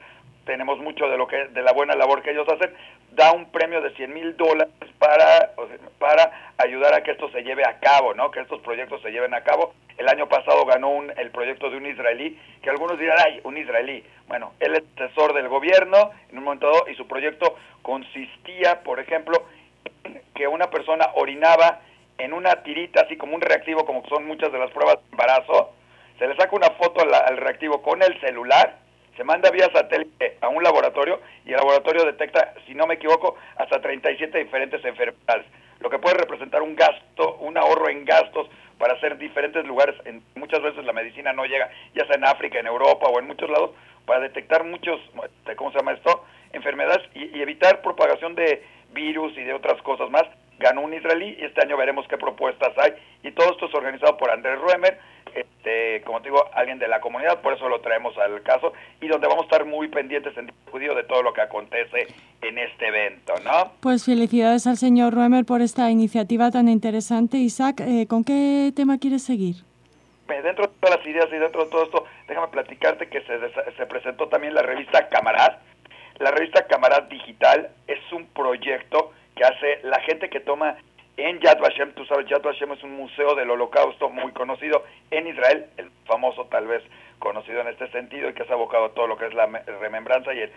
tenemos 0.44 0.78
mucho 0.78 1.08
de 1.08 1.16
lo 1.16 1.26
que 1.26 1.48
de 1.48 1.62
la 1.62 1.72
buena 1.72 1.94
labor 1.94 2.22
que 2.22 2.30
ellos 2.30 2.48
hacen, 2.48 2.74
da 3.12 3.32
un 3.32 3.50
premio 3.50 3.80
de 3.80 3.90
100 3.94 4.12
mil 4.12 4.36
dólares 4.36 4.72
para, 4.98 5.52
para 5.98 6.52
ayudar 6.58 6.94
a 6.94 7.02
que 7.02 7.12
esto 7.12 7.30
se 7.30 7.42
lleve 7.42 7.64
a 7.64 7.78
cabo, 7.78 8.14
¿no? 8.14 8.30
que 8.30 8.40
estos 8.40 8.60
proyectos 8.62 9.02
se 9.02 9.10
lleven 9.10 9.34
a 9.34 9.42
cabo. 9.42 9.74
El 9.98 10.08
año 10.08 10.28
pasado 10.28 10.64
ganó 10.64 10.90
un, 10.90 11.12
el 11.16 11.30
proyecto 11.30 11.70
de 11.70 11.76
un 11.76 11.86
israelí, 11.86 12.38
que 12.62 12.70
algunos 12.70 12.98
dirán, 12.98 13.18
ay, 13.24 13.40
un 13.44 13.58
israelí. 13.58 14.04
Bueno, 14.28 14.52
él 14.60 14.74
es 14.74 14.82
asesor 14.96 15.34
del 15.34 15.48
gobierno 15.48 16.10
en 16.30 16.38
un 16.38 16.44
momento 16.44 16.66
dado 16.66 16.88
y 16.88 16.94
su 16.94 17.06
proyecto 17.06 17.56
consistía, 17.82 18.80
por 18.82 18.98
ejemplo, 18.98 19.44
en 20.04 20.22
que 20.34 20.48
una 20.48 20.70
persona 20.70 21.08
orinaba 21.14 21.80
en 22.20 22.32
una 22.32 22.62
tirita, 22.62 23.02
así 23.02 23.16
como 23.16 23.34
un 23.34 23.40
reactivo, 23.40 23.84
como 23.84 24.06
son 24.08 24.26
muchas 24.26 24.52
de 24.52 24.58
las 24.58 24.70
pruebas 24.70 24.96
de 24.96 25.10
embarazo, 25.12 25.72
se 26.18 26.26
le 26.26 26.36
saca 26.36 26.54
una 26.54 26.70
foto 26.70 27.00
al 27.00 27.36
reactivo 27.36 27.82
con 27.82 28.02
el 28.02 28.18
celular 28.20 28.80
se 29.20 29.24
manda 29.24 29.50
vía 29.50 29.68
satélite 29.70 30.38
a 30.40 30.48
un 30.48 30.62
laboratorio 30.62 31.20
y 31.44 31.50
el 31.50 31.58
laboratorio 31.58 32.06
detecta, 32.06 32.54
si 32.66 32.74
no 32.74 32.86
me 32.86 32.94
equivoco, 32.94 33.36
hasta 33.56 33.78
37 33.78 34.38
diferentes 34.38 34.82
enfermedades, 34.82 35.44
lo 35.80 35.90
que 35.90 35.98
puede 35.98 36.16
representar 36.16 36.62
un 36.62 36.74
gasto, 36.74 37.36
un 37.40 37.58
ahorro 37.58 37.90
en 37.90 38.06
gastos 38.06 38.48
para 38.78 38.94
hacer 38.94 39.18
diferentes 39.18 39.62
lugares. 39.66 39.94
En, 40.06 40.22
muchas 40.36 40.62
veces 40.62 40.86
la 40.86 40.94
medicina 40.94 41.34
no 41.34 41.44
llega, 41.44 41.70
ya 41.94 42.06
sea 42.06 42.16
en 42.16 42.24
África, 42.24 42.60
en 42.60 42.66
Europa 42.66 43.08
o 43.08 43.18
en 43.18 43.26
muchos 43.26 43.50
lados, 43.50 43.72
para 44.06 44.20
detectar 44.20 44.64
muchos, 44.64 44.98
¿cómo 45.56 45.70
se 45.70 45.78
llama 45.78 45.92
esto? 45.92 46.24
Enfermedades 46.54 47.06
y 47.14 47.42
evitar 47.42 47.82
propagación 47.82 48.34
de 48.34 48.64
virus 48.92 49.36
y 49.36 49.42
de 49.42 49.52
otras 49.52 49.82
cosas 49.82 50.08
más. 50.08 50.24
Ganó 50.60 50.82
un 50.82 50.92
israelí 50.92 51.38
y 51.40 51.44
este 51.46 51.62
año 51.62 51.78
veremos 51.78 52.06
qué 52.06 52.18
propuestas 52.18 52.76
hay. 52.76 52.92
Y 53.22 53.32
todo 53.32 53.52
esto 53.52 53.64
es 53.64 53.74
organizado 53.74 54.18
por 54.18 54.30
Andrés 54.30 54.60
Ruemer, 54.60 55.00
este, 55.34 56.02
como 56.04 56.20
te 56.20 56.28
digo, 56.28 56.44
alguien 56.52 56.78
de 56.78 56.86
la 56.86 57.00
comunidad, 57.00 57.40
por 57.40 57.54
eso 57.54 57.66
lo 57.70 57.80
traemos 57.80 58.16
al 58.18 58.42
caso, 58.42 58.74
y 59.00 59.08
donde 59.08 59.26
vamos 59.26 59.44
a 59.44 59.46
estar 59.46 59.64
muy 59.64 59.88
pendientes 59.88 60.36
en 60.36 60.52
judío 60.70 60.94
de 60.94 61.04
todo 61.04 61.22
lo 61.22 61.32
que 61.32 61.40
acontece 61.40 62.08
en 62.42 62.58
este 62.58 62.88
evento, 62.88 63.32
¿no? 63.42 63.72
Pues 63.80 64.04
felicidades 64.04 64.66
al 64.66 64.76
señor 64.76 65.14
Ruemer 65.14 65.46
por 65.46 65.62
esta 65.62 65.90
iniciativa 65.90 66.50
tan 66.50 66.68
interesante. 66.68 67.38
Isaac, 67.38 67.80
eh, 67.80 68.06
¿con 68.06 68.22
qué 68.22 68.70
tema 68.76 68.98
quieres 68.98 69.22
seguir? 69.22 69.56
Dentro 70.28 70.66
de 70.66 70.72
todas 70.78 70.98
las 70.98 71.06
ideas 71.06 71.28
y 71.32 71.38
dentro 71.38 71.64
de 71.64 71.70
todo 71.70 71.84
esto, 71.84 72.04
déjame 72.28 72.48
platicarte 72.48 73.08
que 73.08 73.22
se, 73.22 73.38
se 73.76 73.86
presentó 73.86 74.28
también 74.28 74.52
la 74.52 74.62
revista 74.62 75.08
Camarad. 75.08 75.54
La 76.18 76.30
revista 76.32 76.66
Camarad 76.66 77.04
Digital 77.04 77.70
es 77.86 78.12
un 78.12 78.26
proyecto 78.26 79.12
que 79.40 79.46
hace 79.46 79.80
la 79.84 79.98
gente 80.00 80.28
que 80.28 80.40
toma 80.40 80.76
en 81.16 81.40
Yad 81.40 81.60
Vashem, 81.60 81.92
tú 81.94 82.04
sabes, 82.04 82.26
Yad 82.26 82.42
Vashem 82.42 82.72
es 82.72 82.82
un 82.82 82.94
museo 82.94 83.34
del 83.34 83.50
holocausto 83.50 84.10
muy 84.10 84.32
conocido 84.32 84.84
en 85.10 85.26
Israel, 85.28 85.64
el 85.78 85.90
famoso 86.04 86.44
tal 86.50 86.66
vez 86.66 86.82
conocido 87.18 87.62
en 87.62 87.68
este 87.68 87.90
sentido 87.90 88.28
y 88.28 88.34
que 88.34 88.44
se 88.44 88.52
ha 88.52 88.54
abocado 88.54 88.84
a 88.86 88.90
todo 88.90 89.06
lo 89.06 89.16
que 89.16 89.28
es 89.28 89.32
la 89.32 89.46
remembranza 89.80 90.34
y 90.34 90.40
el, 90.40 90.52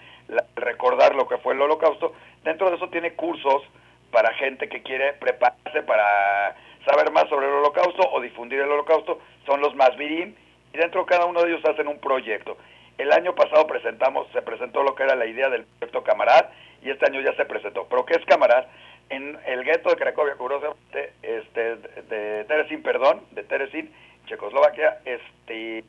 recordar 0.57 1.15
lo 1.15 1.30
que 1.30 1.38
fue 1.38 1.53
el 1.53 1.62
holocausto. 1.62 2.13
Dentro 2.44 2.69
de 2.69 2.75
eso 2.75 2.89
tiene 2.89 3.13
cursos 3.13 3.63
para 4.12 4.33
gente 4.33 4.68
que 4.68 4.83
quiere 4.83 5.13
prepararse 5.13 5.81
para 5.83 6.57
saber 6.86 7.09
más 7.13 7.29
sobre 7.29 7.47
el 7.47 7.53
holocausto 7.53 8.03
o 8.12 8.19
difundir 8.19 8.59
el 8.59 8.69
holocausto, 8.69 9.21
son 9.45 9.62
los 9.62 9.74
más 9.75 9.91
y 9.97 10.77
dentro 10.77 11.01
de 11.01 11.07
cada 11.07 11.25
uno 11.25 11.41
de 11.41 11.51
ellos 11.51 11.63
hacen 11.63 11.88
un 11.88 12.00
proyecto. 12.00 12.57
El 12.97 13.11
año 13.11 13.33
pasado 13.35 13.65
presentamos, 13.67 14.27
se 14.31 14.41
presentó 14.41 14.83
lo 14.83 14.95
que 14.95 15.03
era 15.03 15.15
la 15.15 15.25
idea 15.25 15.49
del 15.49 15.65
proyecto 15.65 16.03
Camarad 16.03 16.45
y 16.81 16.89
este 16.89 17.05
año 17.05 17.21
ya 17.21 17.35
se 17.35 17.45
presentó. 17.45 17.88
¿Pero 17.89 18.05
qué 18.05 18.15
es 18.15 18.25
Camarad? 18.25 18.65
en 19.09 19.38
el 19.45 19.63
gueto 19.63 19.89
de 19.89 19.95
Cracovia, 19.95 20.35
curiosamente, 20.35 21.13
este, 21.21 21.75
de 21.75 22.45
Teresin, 22.45 22.81
perdón, 22.81 23.21
de 23.31 23.43
Teresin, 23.43 23.91
Checoslovaquia, 24.25 25.00
este, 25.05 25.83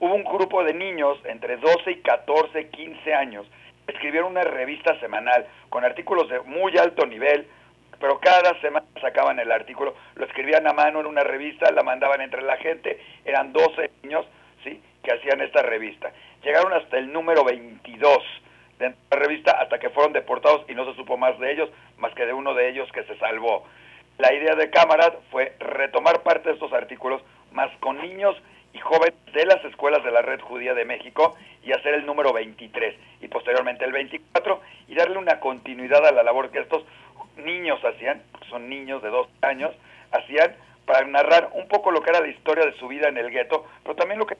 hubo 0.00 0.14
un 0.14 0.24
grupo 0.24 0.64
de 0.64 0.74
niños 0.74 1.18
entre 1.24 1.56
12 1.56 1.90
y 1.90 1.96
14, 2.02 2.68
15 2.68 3.14
años, 3.14 3.46
escribieron 3.86 4.32
una 4.32 4.42
revista 4.42 4.98
semanal 5.00 5.46
con 5.68 5.84
artículos 5.84 6.28
de 6.28 6.40
muy 6.40 6.76
alto 6.76 7.06
nivel, 7.06 7.46
pero 8.00 8.18
cada 8.20 8.60
semana 8.60 8.84
sacaban 9.00 9.38
el 9.38 9.50
artículo, 9.50 9.94
lo 10.16 10.26
escribían 10.26 10.66
a 10.66 10.72
mano 10.72 11.00
en 11.00 11.06
una 11.06 11.22
revista, 11.22 11.70
la 11.70 11.82
mandaban 11.82 12.20
entre 12.20 12.42
la 12.42 12.56
gente, 12.58 13.00
eran 13.24 13.52
12 13.52 13.90
niños, 14.02 14.26
que 15.06 15.12
hacían 15.12 15.40
esta 15.40 15.62
revista. 15.62 16.12
Llegaron 16.42 16.72
hasta 16.72 16.98
el 16.98 17.12
número 17.12 17.44
22 17.44 18.18
de 18.80 18.88
la 18.88 19.16
revista 19.16 19.52
hasta 19.52 19.78
que 19.78 19.90
fueron 19.90 20.12
deportados 20.12 20.68
y 20.68 20.74
no 20.74 20.84
se 20.84 20.96
supo 20.96 21.16
más 21.16 21.38
de 21.38 21.52
ellos, 21.52 21.70
más 21.96 22.12
que 22.14 22.26
de 22.26 22.32
uno 22.32 22.54
de 22.54 22.68
ellos 22.68 22.90
que 22.90 23.04
se 23.04 23.16
salvó. 23.18 23.64
La 24.18 24.34
idea 24.34 24.56
de 24.56 24.68
Camarad 24.68 25.12
fue 25.30 25.54
retomar 25.60 26.22
parte 26.24 26.48
de 26.48 26.56
estos 26.56 26.72
artículos, 26.72 27.22
más 27.52 27.70
con 27.78 27.98
niños 27.98 28.36
y 28.72 28.78
jóvenes 28.80 29.14
de 29.32 29.46
las 29.46 29.64
escuelas 29.64 30.02
de 30.02 30.10
la 30.10 30.22
Red 30.22 30.40
Judía 30.40 30.74
de 30.74 30.84
México 30.84 31.36
y 31.62 31.72
hacer 31.72 31.94
el 31.94 32.04
número 32.04 32.32
23 32.32 32.96
y 33.20 33.28
posteriormente 33.28 33.84
el 33.84 33.92
24 33.92 34.60
y 34.88 34.96
darle 34.96 35.18
una 35.18 35.38
continuidad 35.38 36.04
a 36.04 36.10
la 36.10 36.24
labor 36.24 36.50
que 36.50 36.58
estos 36.58 36.84
niños 37.36 37.78
hacían, 37.84 38.22
son 38.50 38.68
niños 38.68 39.02
de 39.04 39.10
dos 39.10 39.28
años, 39.42 39.72
hacían 40.10 40.56
para 40.84 41.06
narrar 41.06 41.50
un 41.52 41.68
poco 41.68 41.92
lo 41.92 42.00
que 42.00 42.10
era 42.10 42.20
la 42.20 42.28
historia 42.28 42.66
de 42.66 42.76
su 42.78 42.88
vida 42.88 43.08
en 43.08 43.18
el 43.18 43.30
gueto, 43.30 43.66
pero 43.82 43.94
también 43.94 44.18
lo 44.18 44.26
que 44.26 44.36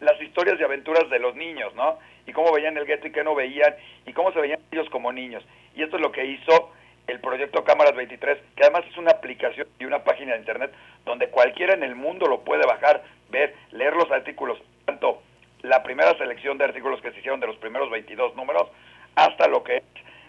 las 0.00 0.20
historias 0.20 0.58
y 0.58 0.64
aventuras 0.64 1.08
de 1.10 1.18
los 1.18 1.34
niños, 1.36 1.74
¿no? 1.74 1.98
Y 2.26 2.32
cómo 2.32 2.52
veían 2.52 2.76
el 2.76 2.86
gueto 2.86 3.06
y 3.06 3.12
qué 3.12 3.22
no 3.22 3.34
veían, 3.34 3.74
y 4.06 4.12
cómo 4.12 4.32
se 4.32 4.40
veían 4.40 4.60
ellos 4.72 4.88
como 4.90 5.12
niños. 5.12 5.44
Y 5.74 5.82
esto 5.82 5.96
es 5.96 6.02
lo 6.02 6.12
que 6.12 6.24
hizo 6.24 6.72
el 7.06 7.20
proyecto 7.20 7.64
Cámaras 7.64 7.94
23, 7.94 8.38
que 8.56 8.62
además 8.62 8.84
es 8.88 8.96
una 8.96 9.12
aplicación 9.12 9.66
y 9.78 9.84
una 9.84 10.04
página 10.04 10.32
de 10.32 10.38
internet 10.38 10.72
donde 11.04 11.28
cualquiera 11.28 11.74
en 11.74 11.82
el 11.82 11.94
mundo 11.94 12.26
lo 12.26 12.40
puede 12.40 12.66
bajar, 12.66 13.02
ver, 13.30 13.54
leer 13.72 13.94
los 13.94 14.10
artículos, 14.10 14.58
tanto 14.84 15.22
la 15.62 15.82
primera 15.82 16.16
selección 16.16 16.56
de 16.56 16.64
artículos 16.64 17.00
que 17.00 17.10
se 17.12 17.18
hicieron 17.18 17.40
de 17.40 17.46
los 17.46 17.56
primeros 17.56 17.90
22 17.90 18.34
números, 18.36 18.68
hasta 19.16 19.48
lo 19.48 19.62
que 19.64 19.78
es 19.78 19.82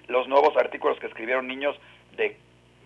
los 0.07 0.27
nuevos 0.27 0.55
artículos 0.57 0.99
que 0.99 1.07
escribieron 1.07 1.47
niños 1.47 1.79
de 2.17 2.35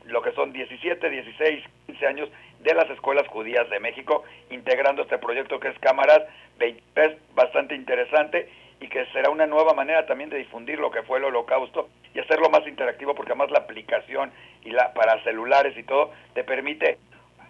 lo 0.06 0.22
que 0.22 0.32
son 0.34 0.54
17, 0.54 1.10
16, 1.10 1.64
15 1.88 2.08
años 2.08 2.30
de 2.60 2.74
las 2.74 2.90
escuelas 2.90 3.28
judías 3.28 3.70
de 3.70 3.80
México, 3.80 4.24
integrando 4.50 5.02
este 5.02 5.18
proyecto 5.18 5.60
que 5.60 5.70
es 5.70 5.80
Cámaras 5.80 6.24
23, 6.58 7.18
bastante 7.36 7.76
interesante 7.76 8.50
y 8.80 8.88
que 8.88 9.06
será 9.08 9.30
una 9.30 9.48
nueva 9.48 9.74
manera 9.74 10.06
también 10.06 10.30
de 10.30 10.38
difundir 10.38 10.80
lo 10.80 10.92
que 10.92 11.04
fue 11.04 11.20
el 11.20 11.26
holocausto 11.26 11.90
y 12.14 12.20
hacerlo 12.20 12.50
más 12.50 12.68
interactivo 12.68 13.16
porque 13.16 13.32
además 13.32 13.52
la 13.52 13.60
aplicación 13.60 14.32
y 14.64 14.72
la 14.72 14.94
para 14.94 15.22
celulares 15.24 15.78
y 15.78 15.84
todo 15.84 16.12
te 16.34 16.44
permite 16.44 16.98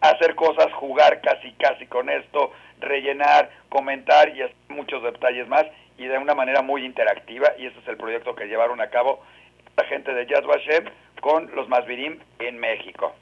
hacer 0.02 0.36
cosas, 0.36 0.72
jugar 0.74 1.22
casi 1.22 1.52
casi 1.54 1.88
con 1.88 2.10
esto, 2.10 2.52
rellenar, 2.80 3.50
comentar 3.70 4.36
y 4.36 4.42
hacer 4.42 4.56
muchos 4.70 5.02
detalles 5.04 5.48
más 5.48 5.66
y 5.98 6.06
de 6.06 6.18
una 6.18 6.36
manera 6.36 6.62
muy 6.62 6.86
interactiva 6.86 7.50
y 7.58 7.68
ese 7.68 7.80
es 7.80 7.88
el 7.88 7.98
proyecto 7.98 8.36
que 8.36 8.46
llevaron 8.46 8.82
a 8.82 8.90
cabo 8.90 9.22
la 9.78 9.86
gente 9.86 10.14
de 10.14 10.26
Yad 10.26 10.44
Vashem 10.44 10.86
con 11.22 11.50
los 11.56 11.68
Masvirim 11.68 12.20
en 12.40 12.60
México. 12.60 13.14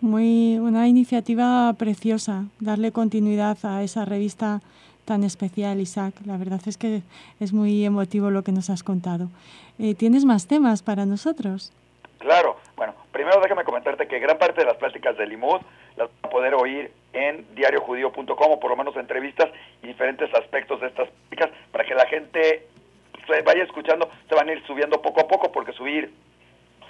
Muy 0.00 0.56
una 0.58 0.88
iniciativa 0.88 1.72
preciosa, 1.74 2.44
darle 2.58 2.90
continuidad 2.90 3.58
a 3.64 3.82
esa 3.82 4.04
revista 4.04 4.60
tan 5.04 5.24
especial, 5.24 5.80
Isaac. 5.80 6.14
La 6.24 6.36
verdad 6.36 6.60
es 6.66 6.76
que 6.76 7.02
es 7.40 7.52
muy 7.52 7.84
emotivo 7.84 8.30
lo 8.30 8.42
que 8.42 8.52
nos 8.52 8.70
has 8.70 8.82
contado. 8.82 9.28
Eh, 9.78 9.94
¿Tienes 9.94 10.24
más 10.24 10.46
temas 10.46 10.82
para 10.82 11.06
nosotros? 11.06 11.72
Claro. 12.18 12.56
Bueno, 12.76 12.94
primero 13.12 13.40
déjame 13.40 13.64
comentarte 13.64 14.06
que 14.06 14.18
gran 14.18 14.38
parte 14.38 14.60
de 14.60 14.66
las 14.66 14.76
pláticas 14.76 15.16
de 15.16 15.26
Limud 15.26 15.60
las 15.96 16.08
vas 16.08 16.24
a 16.24 16.30
poder 16.30 16.54
oír 16.54 16.90
en 17.12 17.46
diariojudío.com 17.54 18.52
o 18.52 18.60
por 18.60 18.70
lo 18.70 18.76
menos 18.76 18.96
entrevistas 18.96 19.50
y 19.82 19.88
diferentes 19.88 20.32
aspectos 20.34 20.80
de 20.80 20.86
estas 20.88 21.08
pláticas 21.08 21.50
para 21.72 21.84
que 21.84 21.94
la 21.94 22.06
gente 22.06 22.66
se 23.26 23.42
vaya 23.42 23.62
escuchando, 23.64 24.08
se 24.28 24.34
van 24.34 24.48
a 24.48 24.52
ir 24.52 24.66
subiendo 24.66 25.00
poco 25.02 25.20
a 25.20 25.28
poco 25.28 25.52
porque 25.52 25.72
subir 25.72 26.12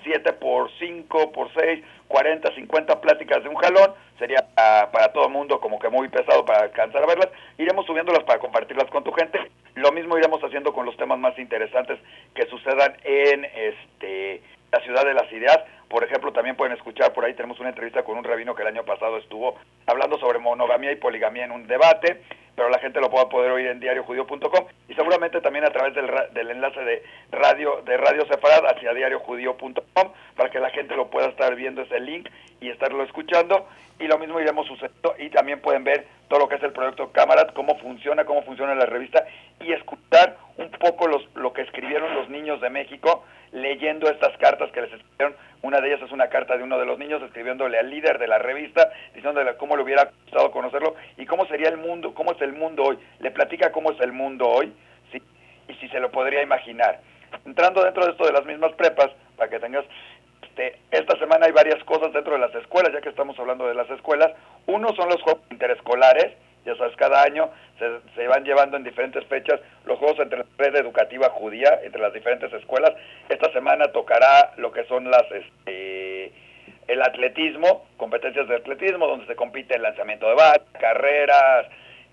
7 0.02 0.32
por 0.34 0.70
5 0.78 1.32
por 1.32 1.52
6, 1.54 1.84
40, 2.08 2.54
50 2.54 3.00
pláticas 3.00 3.42
de 3.42 3.48
un 3.48 3.56
jalón, 3.56 3.94
sería 4.18 4.46
para 4.54 5.12
todo 5.12 5.26
el 5.26 5.32
mundo 5.32 5.60
como 5.60 5.78
que 5.78 5.88
muy 5.88 6.08
pesado 6.08 6.44
para 6.44 6.64
alcanzar 6.64 7.02
a 7.02 7.06
verlas. 7.06 7.28
Iremos 7.58 7.86
subiéndolas 7.86 8.24
para 8.24 8.38
compartirlas 8.38 8.90
con 8.90 9.04
tu 9.04 9.12
gente. 9.12 9.38
Lo 9.74 9.92
mismo 9.92 10.18
iremos 10.18 10.42
haciendo 10.42 10.72
con 10.72 10.86
los 10.86 10.96
temas 10.96 11.18
más 11.18 11.38
interesantes 11.38 11.98
que 12.34 12.46
sucedan 12.46 12.96
en 13.04 13.44
este 13.44 14.42
la 14.72 14.80
ciudad 14.80 15.04
de 15.04 15.14
las 15.14 15.30
ideas. 15.32 15.58
Por 15.88 16.04
ejemplo, 16.04 16.32
también 16.32 16.56
pueden 16.56 16.76
escuchar, 16.76 17.12
por 17.12 17.24
ahí 17.24 17.34
tenemos 17.34 17.58
una 17.58 17.70
entrevista 17.70 18.04
con 18.04 18.16
un 18.16 18.24
rabino 18.24 18.54
que 18.54 18.62
el 18.62 18.68
año 18.68 18.84
pasado 18.84 19.18
estuvo 19.18 19.58
hablando 19.86 20.18
sobre 20.18 20.38
monogamía 20.38 20.92
y 20.92 20.96
poligamía 20.96 21.44
en 21.44 21.50
un 21.50 21.66
debate, 21.66 22.22
pero 22.60 22.68
la 22.68 22.78
gente 22.78 23.00
lo 23.00 23.08
puede 23.08 23.24
poder 23.28 23.52
oír 23.52 23.68
en 23.68 23.80
diariojudío.com 23.80 24.66
y 24.86 24.92
seguramente 24.92 25.40
también 25.40 25.64
a 25.64 25.70
través 25.70 25.94
del, 25.94 26.06
del 26.34 26.50
enlace 26.50 26.80
de 26.80 27.02
radio 27.32 27.80
de 27.86 27.96
Radio 27.96 28.26
Sefarad 28.26 28.66
hacia 28.66 28.92
diariojudío.com 28.92 30.12
para 30.36 30.50
que 30.50 30.60
la 30.60 30.68
gente 30.68 30.94
lo 30.94 31.08
pueda 31.08 31.28
estar 31.28 31.54
viendo 31.54 31.80
ese 31.80 31.98
link 32.00 32.28
y 32.60 32.68
estarlo 32.68 33.02
escuchando. 33.02 33.66
Y 33.98 34.08
lo 34.08 34.18
mismo 34.18 34.38
iremos 34.40 34.66
sucediendo 34.66 35.14
y 35.18 35.30
también 35.30 35.62
pueden 35.62 35.84
ver 35.84 36.06
todo 36.30 36.38
lo 36.38 36.48
que 36.48 36.54
es 36.54 36.62
el 36.62 36.72
proyecto 36.72 37.10
Camarad, 37.10 37.48
cómo 37.54 37.76
funciona, 37.78 38.24
cómo 38.24 38.42
funciona 38.42 38.72
la 38.76 38.86
revista 38.86 39.26
y 39.58 39.72
escuchar 39.72 40.36
un 40.58 40.70
poco 40.70 41.08
los, 41.08 41.28
lo 41.34 41.52
que 41.52 41.62
escribieron 41.62 42.14
los 42.14 42.28
niños 42.28 42.60
de 42.60 42.70
México 42.70 43.24
leyendo 43.50 44.08
estas 44.08 44.38
cartas 44.38 44.70
que 44.70 44.80
les 44.80 44.92
escribieron. 44.92 45.34
Una 45.62 45.80
de 45.80 45.88
ellas 45.88 46.02
es 46.02 46.12
una 46.12 46.28
carta 46.28 46.56
de 46.56 46.62
uno 46.62 46.78
de 46.78 46.86
los 46.86 47.00
niños 47.00 47.20
escribiéndole 47.20 47.80
al 47.80 47.90
líder 47.90 48.20
de 48.20 48.28
la 48.28 48.38
revista, 48.38 48.92
diciéndole 49.12 49.56
cómo 49.56 49.76
le 49.76 49.82
hubiera 49.82 50.04
gustado 50.04 50.52
conocerlo 50.52 50.94
y 51.16 51.26
cómo 51.26 51.46
sería 51.46 51.68
el 51.68 51.78
mundo, 51.78 52.14
cómo 52.14 52.30
es 52.30 52.40
el 52.42 52.52
mundo 52.52 52.84
hoy. 52.84 52.98
Le 53.18 53.32
platica 53.32 53.72
cómo 53.72 53.90
es 53.90 54.00
el 54.00 54.12
mundo 54.12 54.48
hoy 54.48 54.72
¿sí? 55.10 55.20
y 55.66 55.74
si 55.74 55.88
se 55.88 55.98
lo 55.98 56.12
podría 56.12 56.42
imaginar. 56.42 57.00
Entrando 57.44 57.82
dentro 57.82 58.04
de 58.04 58.12
esto 58.12 58.24
de 58.24 58.32
las 58.32 58.46
mismas 58.46 58.72
prepas, 58.74 59.10
para 59.36 59.50
que 59.50 59.58
tengas 59.58 59.84
esta 60.90 61.18
semana 61.18 61.46
hay 61.46 61.52
varias 61.52 61.82
cosas 61.84 62.12
dentro 62.12 62.32
de 62.32 62.38
las 62.38 62.54
escuelas, 62.54 62.92
ya 62.92 63.00
que 63.00 63.08
estamos 63.08 63.38
hablando 63.38 63.66
de 63.66 63.74
las 63.74 63.88
escuelas. 63.90 64.32
Uno 64.66 64.94
son 64.94 65.08
los 65.08 65.22
juegos 65.22 65.42
interescolares, 65.50 66.32
ya 66.64 66.76
sabes, 66.76 66.94
cada 66.96 67.22
año 67.22 67.50
se, 67.78 68.00
se, 68.14 68.26
van 68.26 68.44
llevando 68.44 68.76
en 68.76 68.84
diferentes 68.84 69.24
fechas 69.26 69.60
los 69.86 69.98
juegos 69.98 70.18
entre 70.18 70.40
la 70.40 70.46
red 70.58 70.76
educativa 70.76 71.30
judía, 71.30 71.80
entre 71.82 72.00
las 72.00 72.12
diferentes 72.12 72.52
escuelas. 72.52 72.92
Esta 73.28 73.50
semana 73.52 73.88
tocará 73.88 74.52
lo 74.56 74.70
que 74.70 74.84
son 74.84 75.10
las 75.10 75.24
este, 75.30 76.32
el 76.90 77.02
atletismo, 77.02 77.86
competencias 77.96 78.48
de 78.48 78.56
atletismo, 78.56 79.06
donde 79.06 79.26
se 79.26 79.36
compite 79.36 79.76
el 79.76 79.82
lanzamiento 79.82 80.28
de 80.28 80.34
bat, 80.34 80.62
carreras, 80.78 81.66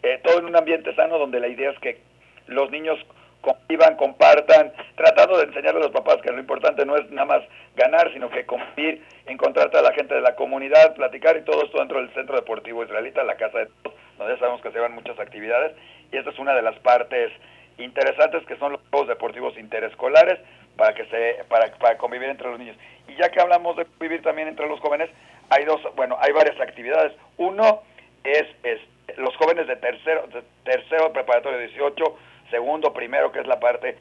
eh, 0.03 0.19
todo 0.23 0.39
en 0.39 0.45
un 0.45 0.55
ambiente 0.55 0.93
sano 0.93 1.17
donde 1.17 1.39
la 1.39 1.47
idea 1.47 1.71
es 1.71 1.79
que 1.79 1.99
los 2.45 2.69
niños 2.69 2.99
convivan, 3.41 3.95
compartan, 3.95 4.73
tratando 4.95 5.37
de 5.37 5.45
enseñarle 5.45 5.81
a 5.81 5.83
los 5.83 5.91
papás 5.91 6.17
que 6.21 6.31
lo 6.31 6.39
importante 6.39 6.85
no 6.85 6.95
es 6.95 7.09
nada 7.11 7.25
más 7.25 7.43
ganar, 7.75 8.11
sino 8.13 8.29
que 8.29 8.45
convivir, 8.45 9.03
encontrarte 9.25 9.77
a 9.77 9.81
la 9.81 9.93
gente 9.93 10.15
de 10.15 10.21
la 10.21 10.35
comunidad, 10.35 10.95
platicar 10.95 11.37
y 11.37 11.43
todo 11.43 11.63
esto 11.63 11.79
dentro 11.79 11.99
del 11.99 12.13
Centro 12.13 12.35
Deportivo 12.35 12.83
Israelita, 12.83 13.23
la 13.23 13.37
casa 13.37 13.59
de 13.59 13.67
todos, 13.83 13.97
donde 14.17 14.33
ya 14.33 14.39
sabemos 14.39 14.61
que 14.61 14.69
se 14.69 14.75
llevan 14.75 14.95
muchas 14.95 15.19
actividades 15.19 15.75
y 16.11 16.17
esta 16.17 16.31
es 16.31 16.39
una 16.39 16.53
de 16.53 16.61
las 16.61 16.77
partes 16.79 17.31
interesantes 17.77 18.45
que 18.45 18.57
son 18.57 18.73
los 18.73 18.81
juegos 18.89 19.07
deportivos 19.07 19.57
interescolares 19.57 20.39
para 20.75 20.93
que 20.93 21.05
se 21.05 21.43
para, 21.47 21.71
para 21.77 21.97
convivir 21.97 22.29
entre 22.29 22.49
los 22.49 22.59
niños. 22.59 22.75
Y 23.07 23.15
ya 23.15 23.29
que 23.29 23.41
hablamos 23.41 23.75
de 23.77 23.85
vivir 23.99 24.21
también 24.21 24.47
entre 24.47 24.67
los 24.67 24.79
jóvenes, 24.79 25.09
hay 25.49 25.65
dos, 25.65 25.81
bueno, 25.95 26.17
hay 26.19 26.31
varias 26.31 26.59
actividades. 26.59 27.13
Uno 27.37 27.81
es, 28.23 28.45
es 28.63 28.79
los 29.17 29.35
jóvenes 29.37 29.67
de 29.67 29.75
tercero, 29.77 30.27
de 30.27 30.43
tercero 30.63 31.11
preparatorio 31.13 31.59
18 31.59 32.17
segundo, 32.49 32.93
primero, 32.93 33.31
que 33.31 33.39
es 33.39 33.47
la 33.47 33.59
parte, 33.59 33.97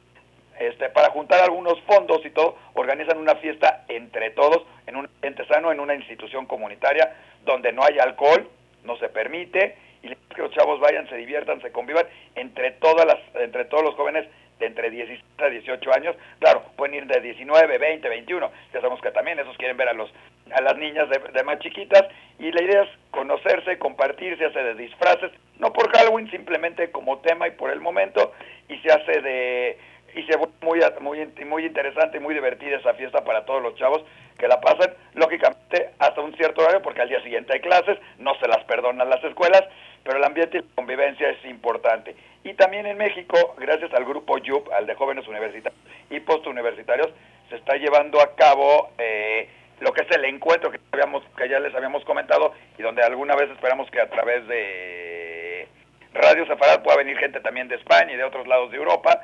este, 0.58 0.88
para 0.88 1.10
juntar 1.10 1.42
algunos 1.42 1.80
fondos 1.82 2.24
y 2.24 2.30
todo, 2.30 2.56
organizan 2.74 3.18
una 3.18 3.36
fiesta 3.36 3.84
entre 3.88 4.30
todos, 4.30 4.64
en 4.86 4.96
un 4.96 5.08
ente 5.22 5.46
sano, 5.46 5.72
en 5.72 5.80
una 5.80 5.94
institución 5.94 6.46
comunitaria, 6.46 7.14
donde 7.44 7.72
no 7.72 7.82
hay 7.84 7.98
alcohol, 7.98 8.48
no 8.84 8.96
se 8.98 9.08
permite, 9.08 9.76
y 10.02 10.08
que 10.08 10.42
los 10.42 10.52
chavos 10.52 10.80
vayan, 10.80 11.08
se 11.08 11.16
diviertan, 11.16 11.60
se 11.60 11.72
convivan 11.72 12.06
entre 12.34 12.72
todas 12.72 13.06
las, 13.06 13.18
entre 13.42 13.64
todos 13.64 13.82
los 13.82 13.94
jóvenes 13.94 14.26
de 14.58 14.66
entre 14.66 14.90
16 14.90 15.22
a 15.38 15.48
18 15.48 15.94
años, 15.94 16.16
claro, 16.38 16.62
pueden 16.76 16.94
ir 16.94 17.06
de 17.06 17.20
19, 17.20 17.78
20, 17.78 18.08
21, 18.08 18.50
ya 18.72 18.80
sabemos 18.80 19.00
que 19.02 19.10
también 19.10 19.38
esos 19.38 19.56
quieren 19.58 19.76
ver 19.76 19.88
a 19.88 19.92
los 19.92 20.10
a 20.52 20.60
las 20.60 20.76
niñas 20.76 21.08
de, 21.10 21.18
de 21.32 21.44
más 21.44 21.58
chiquitas 21.58 22.04
y 22.38 22.50
la 22.52 22.62
idea 22.62 22.82
es 22.82 22.90
conocerse, 23.10 23.78
compartir, 23.78 24.36
se 24.38 24.46
hace 24.46 24.62
de 24.62 24.74
disfraces, 24.74 25.32
no 25.58 25.72
por 25.72 25.90
Halloween, 25.92 26.30
simplemente 26.30 26.90
como 26.90 27.18
tema 27.18 27.48
y 27.48 27.52
por 27.52 27.70
el 27.70 27.80
momento, 27.80 28.32
y 28.68 28.78
se 28.78 28.92
hace 28.92 29.20
de 29.20 29.78
y 30.14 30.22
se 30.22 30.38
muy 30.62 30.80
muy 31.00 31.44
muy 31.44 31.66
interesante 31.66 32.16
y 32.16 32.20
muy 32.20 32.32
divertida 32.32 32.78
esa 32.78 32.94
fiesta 32.94 33.22
para 33.22 33.44
todos 33.44 33.62
los 33.62 33.74
chavos 33.74 34.02
que 34.38 34.48
la 34.48 34.60
pasen 34.60 34.94
lógicamente 35.14 35.90
hasta 35.98 36.22
un 36.22 36.34
cierto 36.36 36.62
horario 36.62 36.80
porque 36.80 37.02
al 37.02 37.08
día 37.10 37.22
siguiente 37.22 37.52
hay 37.52 37.60
clases 37.60 37.98
no 38.18 38.34
se 38.36 38.48
las 38.48 38.64
perdonan 38.64 39.10
las 39.10 39.22
escuelas 39.22 39.64
pero 40.06 40.18
el 40.18 40.24
ambiente 40.24 40.58
y 40.58 40.60
la 40.60 40.66
convivencia 40.76 41.28
es 41.30 41.44
importante. 41.44 42.14
Y 42.44 42.54
también 42.54 42.86
en 42.86 42.96
México 42.96 43.56
gracias 43.58 43.92
al 43.92 44.04
grupo 44.04 44.38
YUP 44.38 44.72
al 44.72 44.86
de 44.86 44.94
jóvenes 44.94 45.26
universitarios 45.26 45.80
y 46.10 46.20
postuniversitarios 46.20 47.08
se 47.50 47.56
está 47.56 47.76
llevando 47.76 48.20
a 48.20 48.34
cabo 48.36 48.90
es 50.08 50.16
el 50.16 50.24
encuentro 50.24 50.70
que 50.70 50.80
habíamos 50.92 51.22
que 51.36 51.48
ya 51.48 51.60
les 51.60 51.74
habíamos 51.74 52.04
comentado 52.04 52.54
y 52.78 52.82
donde 52.82 53.02
alguna 53.02 53.34
vez 53.34 53.50
esperamos 53.50 53.90
que 53.90 54.00
a 54.00 54.08
través 54.08 54.46
de 54.48 55.68
Radio 56.14 56.46
Sefarad 56.46 56.82
pueda 56.82 56.98
venir 56.98 57.18
gente 57.18 57.40
también 57.40 57.68
de 57.68 57.76
España 57.76 58.12
y 58.12 58.16
de 58.16 58.24
otros 58.24 58.46
lados 58.46 58.70
de 58.70 58.76
Europa 58.76 59.20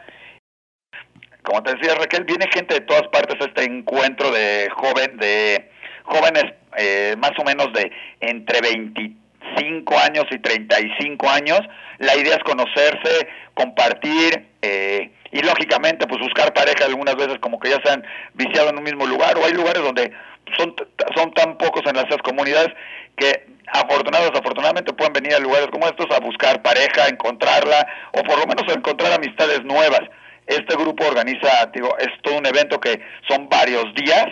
como 1.42 1.62
te 1.62 1.74
decía 1.74 1.94
Raquel, 1.96 2.24
viene 2.24 2.46
gente 2.52 2.74
de 2.74 2.80
todas 2.82 3.08
partes 3.08 3.40
a 3.40 3.46
este 3.46 3.64
encuentro 3.64 4.30
de 4.30 4.68
joven, 4.70 5.16
de 5.16 5.70
jóvenes 6.04 6.44
eh, 6.76 7.16
más 7.18 7.32
o 7.38 7.44
menos 7.44 7.72
de 7.72 7.90
entre 8.20 8.60
25 8.60 9.98
años 9.98 10.24
y 10.30 10.38
35 10.38 11.28
años. 11.28 11.60
La 11.98 12.16
idea 12.16 12.36
es 12.36 12.44
conocerse, 12.44 13.28
compartir 13.54 14.46
eh, 14.62 15.10
y 15.32 15.40
lógicamente 15.40 16.06
pues 16.06 16.20
buscar 16.20 16.52
pareja 16.52 16.84
algunas 16.84 17.16
veces 17.16 17.38
como 17.40 17.58
que 17.58 17.70
ya 17.70 17.80
se 17.82 17.90
han 17.90 18.04
viciado 18.34 18.68
en 18.68 18.78
un 18.78 18.84
mismo 18.84 19.06
lugar 19.06 19.36
o 19.38 19.44
hay 19.44 19.54
lugares 19.54 19.82
donde 19.82 20.12
son, 20.56 20.74
son 21.16 21.32
tan 21.32 21.56
pocos 21.56 21.82
en 21.86 21.96
las 21.96 22.06
comunidades 22.22 22.68
que 23.16 23.46
afortunados 23.66 24.30
afortunadamente 24.34 24.92
pueden 24.92 25.14
venir 25.14 25.34
a 25.34 25.38
lugares 25.38 25.68
como 25.70 25.86
estos 25.86 26.06
a 26.14 26.20
buscar 26.20 26.62
pareja, 26.62 27.08
encontrarla 27.08 27.86
o 28.12 28.22
por 28.22 28.38
lo 28.38 28.46
menos 28.46 28.64
encontrar 28.74 29.12
amistades 29.12 29.64
nuevas. 29.64 30.02
Este 30.46 30.76
grupo 30.76 31.06
organiza, 31.06 31.66
digo, 31.72 31.96
es 31.98 32.08
todo 32.22 32.36
un 32.36 32.46
evento 32.46 32.78
que 32.80 33.00
son 33.28 33.48
varios 33.48 33.86
días, 33.94 34.26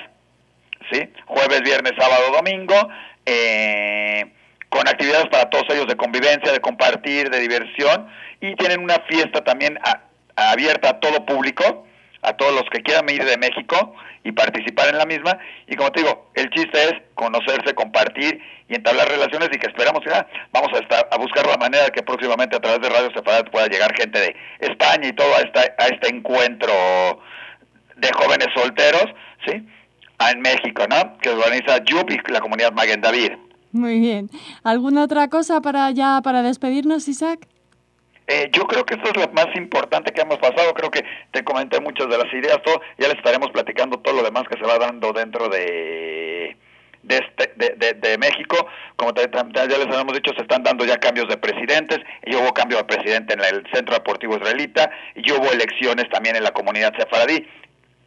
¿sí? 0.92 1.08
Jueves, 1.26 1.62
viernes, 1.62 1.92
sábado, 1.98 2.32
domingo, 2.32 2.74
eh, 3.24 4.26
con 4.68 4.86
actividades 4.88 5.28
para 5.28 5.48
todos 5.48 5.64
ellos 5.70 5.86
de 5.86 5.96
convivencia, 5.96 6.52
de 6.52 6.60
compartir, 6.60 7.30
de 7.30 7.40
diversión, 7.40 8.08
y 8.40 8.54
tienen 8.56 8.80
una 8.80 8.98
fiesta 9.08 9.42
también 9.42 9.78
abierta 10.40 10.90
a 10.90 11.00
todo 11.00 11.24
público, 11.26 11.86
a 12.22 12.32
todos 12.34 12.52
los 12.54 12.64
que 12.70 12.82
quieran 12.82 13.06
venir 13.06 13.24
de 13.24 13.38
México 13.38 13.94
y 14.24 14.32
participar 14.32 14.88
en 14.88 14.98
la 14.98 15.06
misma. 15.06 15.38
Y 15.66 15.76
como 15.76 15.90
te 15.90 16.02
digo, 16.02 16.30
el 16.34 16.50
chiste 16.50 16.84
es 16.84 16.94
conocerse, 17.14 17.74
compartir 17.74 18.40
y 18.68 18.74
entablar 18.74 19.08
relaciones 19.08 19.48
y 19.52 19.58
que 19.58 19.66
esperamos 19.66 20.00
que 20.04 20.10
vamos 20.52 20.68
a 20.74 20.80
a 21.10 21.18
buscar 21.18 21.46
la 21.46 21.56
manera 21.56 21.84
de 21.84 21.90
que 21.90 22.02
próximamente 22.02 22.56
a 22.56 22.60
través 22.60 22.80
de 22.80 22.88
Radio 22.88 23.10
Separat 23.14 23.50
pueda 23.50 23.66
llegar 23.66 23.94
gente 23.96 24.20
de 24.20 24.36
España 24.60 25.08
y 25.08 25.12
todo 25.12 25.34
a, 25.36 25.40
esta, 25.40 25.60
a 25.78 25.86
este 25.88 26.08
encuentro 26.08 26.72
de 27.96 28.10
jóvenes 28.12 28.48
solteros, 28.54 29.06
¿sí? 29.46 29.66
En 30.30 30.40
México, 30.40 30.84
¿no? 30.88 31.18
Que 31.18 31.30
organiza 31.30 31.82
YUP 31.84 32.10
y 32.10 32.32
la 32.32 32.40
comunidad 32.40 32.72
Maguen 32.72 33.00
David. 33.00 33.32
Muy 33.72 34.00
bien. 34.00 34.28
¿Alguna 34.64 35.04
otra 35.04 35.28
cosa 35.28 35.60
para 35.60 35.90
ya 35.92 36.20
para 36.22 36.42
despedirnos, 36.42 37.08
Isaac? 37.08 37.46
Eh, 38.32 38.48
yo 38.52 38.64
creo 38.64 38.86
que 38.86 38.94
esto 38.94 39.10
es 39.10 39.16
lo 39.16 39.32
más 39.32 39.48
importante 39.56 40.12
que 40.12 40.20
hemos 40.20 40.38
pasado. 40.38 40.72
Creo 40.72 40.88
que 40.88 41.04
te 41.32 41.42
comenté 41.42 41.80
muchas 41.80 42.08
de 42.08 42.16
las 42.16 42.32
ideas, 42.32 42.62
todo. 42.62 42.80
Ya 42.96 43.08
les 43.08 43.16
estaremos 43.16 43.50
platicando 43.50 43.98
todo 43.98 44.14
lo 44.14 44.22
demás 44.22 44.44
que 44.48 44.56
se 44.56 44.64
va 44.64 44.78
dando 44.78 45.12
dentro 45.12 45.48
de 45.48 46.56
de, 47.02 47.16
este, 47.16 47.52
de, 47.56 47.94
de, 47.94 48.18
México. 48.18 48.68
Como 48.94 49.12
ya 49.14 49.66
les 49.66 49.86
habíamos 49.86 50.12
dicho, 50.12 50.32
se 50.36 50.42
están 50.42 50.62
dando 50.62 50.84
ya 50.84 50.98
cambios 50.98 51.28
de 51.28 51.38
presidentes, 51.38 51.98
y 52.24 52.36
hubo 52.36 52.54
cambio 52.54 52.76
de 52.78 52.84
presidente 52.84 53.34
en 53.34 53.40
el 53.40 53.66
Centro 53.72 53.94
Deportivo 53.94 54.36
Israelita, 54.36 54.88
y 55.16 55.32
hubo 55.32 55.50
elecciones 55.50 56.08
también 56.10 56.36
en 56.36 56.44
la 56.44 56.52
comunidad 56.52 56.94
sefaradí 56.96 57.44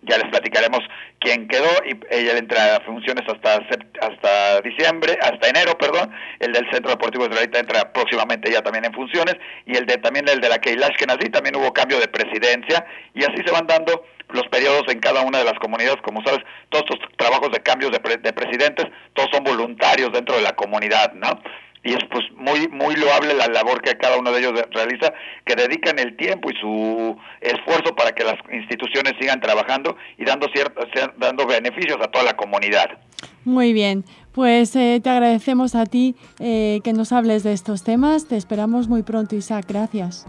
ya 0.05 0.17
les 0.17 0.29
platicaremos 0.29 0.79
quién 1.19 1.47
quedó 1.47 1.69
y 1.85 1.97
ella 2.09 2.37
entra 2.37 2.77
a 2.77 2.81
funciones 2.81 3.23
hasta 3.27 3.61
hasta 4.01 4.61
diciembre, 4.61 5.17
hasta 5.21 5.47
enero, 5.47 5.77
perdón. 5.77 6.02
El 6.39 6.53
del 6.53 6.69
Centro 6.71 6.91
Deportivo 6.91 7.25
Israelita 7.25 7.59
entra 7.59 7.91
próximamente 7.93 8.51
ya 8.51 8.61
también 8.61 8.85
en 8.85 8.93
funciones 8.93 9.35
y 9.65 9.75
el 9.75 9.85
de 9.85 9.97
también 9.97 10.27
el 10.27 10.41
de 10.41 10.49
la 10.49 10.59
Keilash 10.59 10.95
Kenazi 10.97 11.29
también 11.29 11.55
hubo 11.55 11.73
cambio 11.73 11.99
de 11.99 12.07
presidencia 12.07 12.85
y 13.13 13.23
así 13.23 13.37
se 13.45 13.51
van 13.51 13.67
dando 13.67 14.05
los 14.29 14.47
periodos 14.47 14.83
en 14.87 14.99
cada 14.99 15.21
una 15.21 15.39
de 15.39 15.43
las 15.43 15.59
comunidades, 15.59 16.01
como 16.01 16.23
sabes, 16.23 16.43
todos 16.69 16.85
estos 16.89 17.09
trabajos 17.17 17.51
de 17.51 17.61
cambios 17.61 17.91
de, 17.91 17.99
de 18.17 18.33
presidentes, 18.33 18.85
todos 19.13 19.29
son 19.31 19.43
voluntarios 19.43 20.11
dentro 20.11 20.35
de 20.35 20.41
la 20.41 20.55
comunidad, 20.55 21.13
¿no? 21.13 21.39
y 21.83 21.93
es 21.93 21.99
pues 22.09 22.23
muy 22.35 22.67
muy 22.69 22.95
loable 22.95 23.33
la 23.33 23.47
labor 23.47 23.81
que 23.81 23.95
cada 23.97 24.17
uno 24.17 24.31
de 24.31 24.39
ellos 24.39 24.53
realiza, 24.71 25.13
que 25.45 25.55
dedican 25.55 25.99
el 25.99 26.15
tiempo 26.15 26.49
y 26.49 26.55
su 26.55 27.17
esfuerzo 27.41 27.95
para 27.95 28.13
que 28.13 28.23
las 28.23 28.35
instituciones 28.51 29.13
sigan 29.19 29.41
trabajando 29.41 29.97
y 30.17 30.23
dando 30.23 30.47
ciertos 30.53 30.87
dando 31.17 31.45
beneficios 31.45 31.97
a 32.01 32.07
toda 32.07 32.23
la 32.23 32.37
comunidad. 32.37 32.97
Muy 33.43 33.73
bien, 33.73 34.05
pues 34.33 34.75
eh, 34.75 34.99
te 35.03 35.09
agradecemos 35.09 35.75
a 35.75 35.85
ti 35.85 36.15
eh, 36.39 36.81
que 36.83 36.93
nos 36.93 37.11
hables 37.11 37.43
de 37.43 37.53
estos 37.53 37.83
temas. 37.83 38.27
Te 38.27 38.35
esperamos 38.35 38.87
muy 38.87 39.03
pronto, 39.03 39.35
Isaac. 39.35 39.65
Gracias. 39.67 40.25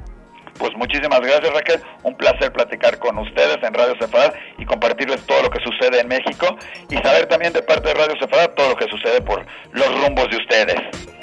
Pues 0.58 0.70
muchísimas 0.76 1.20
gracias 1.20 1.52
Raquel, 1.52 1.80
un 2.04 2.16
placer 2.16 2.52
platicar 2.52 2.96
con 3.00 3.18
ustedes 3.18 3.58
en 3.61 3.75
Radio 3.75 3.94
Sefarad 4.00 4.34
y 4.56 4.64
compartirles 4.64 5.20
todo 5.26 5.42
lo 5.42 5.50
que 5.50 5.58
sucede 5.58 6.00
en 6.00 6.06
México 6.06 6.46
y 6.88 6.96
saber 6.99 7.26
también 7.26 7.52
de 7.52 7.62
parte 7.62 7.88
de 7.88 7.94
Radio 7.94 8.14
Sefarad 8.20 8.50
todo 8.50 8.68
lo 8.68 8.76
que 8.76 8.87
sucede 8.88 9.20
por 9.20 9.44
los 9.73 10.00
rumbos 10.00 10.30
de 10.30 10.37
ustedes. 10.37 11.13